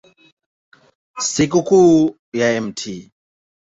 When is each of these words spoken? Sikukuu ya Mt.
Sikukuu 1.29 2.15
ya 2.33 2.61
Mt. 2.61 2.79